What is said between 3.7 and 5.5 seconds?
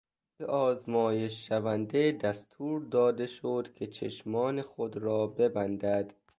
که چشمان خود را